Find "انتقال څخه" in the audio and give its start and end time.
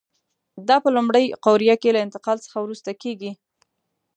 2.05-2.57